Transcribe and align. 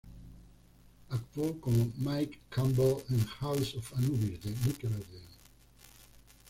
Actuó 1.11 1.61
como 1.61 1.85
Mick 1.99 2.39
Campbell 2.49 3.03
en 3.11 3.23
"House 3.23 3.75
of 3.75 3.93
Anubis" 3.95 4.41
de 4.41 4.49
Nickelodeon. 4.65 5.27